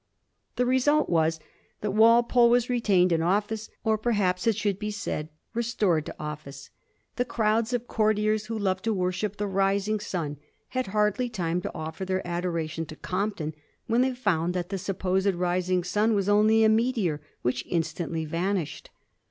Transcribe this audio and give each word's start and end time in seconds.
The 0.55 0.65
result 0.65 1.11
was 1.11 1.39
that 1.81 1.91
Walpole 1.91 2.49
was 2.49 2.71
retained 2.71 3.11
in 3.11 3.21
office, 3.21 3.69
or 3.83 3.99
perhaps 3.99 4.47
it 4.47 4.55
should 4.55 4.79
be 4.79 4.89
said 4.89 5.29
restored 5.53 6.07
to 6.07 6.15
office. 6.19 6.71
The 7.17 7.23
crowds 7.23 7.71
of 7.71 7.85
courtiers 7.87 8.47
who 8.47 8.57
love 8.57 8.81
to 8.81 8.95
worship 8.95 9.35
the 9.37 9.45
rising 9.45 9.99
sun 9.99 10.37
had 10.69 10.87
hardly 10.87 11.29
time 11.29 11.61
to 11.61 11.73
offer 11.75 12.03
their 12.03 12.25
adoration 12.27 12.87
to 12.87 12.95
Compton 12.95 13.53
when 13.85 14.01
they 14.01 14.15
found 14.15 14.55
that 14.55 14.69
the 14.69 14.79
supposed 14.79 15.35
rising 15.35 15.83
sun 15.83 16.15
was 16.15 16.27
only 16.27 16.63
a 16.63 16.67
meteor, 16.69 17.21
which 17.43 17.63
instantiy 17.67 18.25
vanished. 18.25 18.89